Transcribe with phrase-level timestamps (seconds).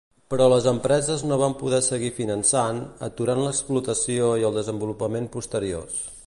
[0.33, 6.03] Però les empreses no van poder seguir finançant, aturant l'exploració i el desenvolupament posteriors.